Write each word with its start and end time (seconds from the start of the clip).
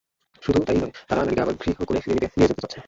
শুধু 0.43 0.59
তা-ই 0.65 0.79
নয়, 0.81 0.93
তারা 1.07 1.19
নারীকে 1.19 1.41
আবার 1.41 1.55
ঘৃহকোণে 1.61 1.99
ফিরিয়ে 2.03 2.27
নিয়ে 2.31 2.49
যেতে 2.49 2.61
চাচ্ছে। 2.63 2.79